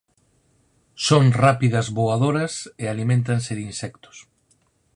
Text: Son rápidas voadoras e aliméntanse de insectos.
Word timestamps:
Son 1.07 1.23
rápidas 1.45 1.87
voadoras 1.97 2.53
e 2.83 2.85
aliméntanse 2.93 3.51
de 3.57 3.63
insectos. 3.71 4.17